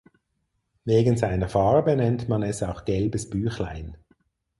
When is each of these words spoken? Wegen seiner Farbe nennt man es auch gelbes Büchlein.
Wegen 0.83 1.15
seiner 1.15 1.47
Farbe 1.47 1.95
nennt 1.95 2.27
man 2.27 2.41
es 2.41 2.63
auch 2.63 2.85
gelbes 2.85 3.29
Büchlein. 3.29 3.97